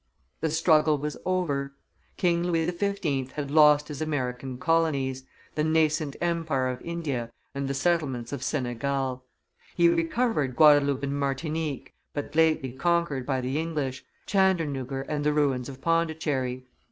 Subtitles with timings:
[0.39, 1.75] The struggle was over.
[2.17, 3.33] King Louis XV.
[3.33, 9.23] had lost his American colonies, the nascent empire of India, and the settlements of Senegal.
[9.75, 15.69] He recovered Guadaloupe and Martinique, but lately conquered by the English, Chandernuggur and the ruins
[15.69, 16.65] of Pondicherry.